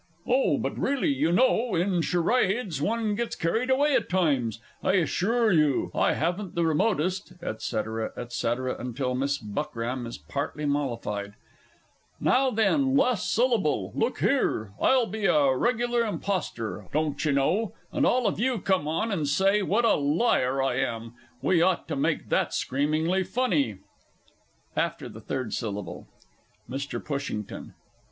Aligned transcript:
Oh, 0.25 0.57
but 0.57 0.75
really, 0.79 1.09
you 1.13 1.31
know, 1.31 1.75
in 1.75 2.01
Charades 2.01 2.81
one 2.81 3.13
gets 3.13 3.35
carried 3.35 3.69
away 3.69 3.93
at 3.93 4.09
times. 4.09 4.59
I 4.81 4.93
assure 4.93 5.51
you, 5.51 5.91
I 5.93 6.13
hadn't 6.13 6.55
the 6.55 6.65
remotest 6.65 7.29
(&c, 7.29 7.35
&c. 8.15 8.47
until 8.79 9.13
Miss 9.13 9.37
Buckram 9.37 10.07
is 10.07 10.17
partly 10.17 10.65
mollified.) 10.65 11.35
Now 12.19 12.49
then 12.49 12.95
last 12.97 13.31
syllable. 13.31 13.91
Look 13.93 14.21
here, 14.21 14.73
I'll 14.81 15.05
be 15.05 15.25
a 15.27 15.55
regular 15.55 16.01
impostor, 16.03 16.87
don't 16.91 17.23
you 17.23 17.33
know, 17.33 17.73
and 17.91 18.03
all 18.03 18.25
of 18.25 18.39
you 18.39 18.57
come 18.57 18.87
on 18.87 19.11
and 19.11 19.27
say 19.27 19.61
what 19.61 19.85
a 19.85 19.93
liar 19.93 20.63
I 20.63 20.77
am. 20.79 21.13
We 21.43 21.61
ought 21.61 21.87
to 21.89 21.95
make 21.95 22.29
that 22.29 22.55
screamingly 22.55 23.23
funny! 23.23 23.77
AFTER 24.75 25.07
THE 25.09 25.21
THIRD 25.21 25.53
SYLLABLE. 25.53 26.07
MR. 26.67 27.05
PUSHINGTON. 27.05 27.75